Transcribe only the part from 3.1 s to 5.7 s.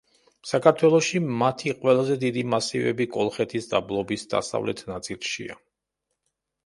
კოლხეთის დაბლობის დასავლეთ ნაწილშია.